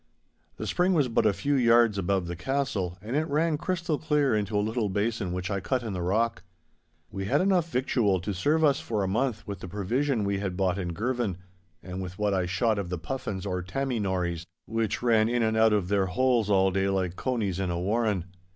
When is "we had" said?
7.11-7.39, 10.23-10.57